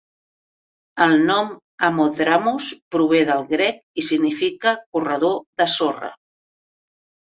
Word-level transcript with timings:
El 1.05 1.11
nom 1.25 1.51
"Ammodramus" 1.89 2.69
prové 2.95 3.21
del 3.29 3.45
grec 3.53 3.79
i 4.03 4.07
significa 4.09 4.75
"corredor 4.99 5.37
de 5.63 5.69
sorra". 5.79 6.11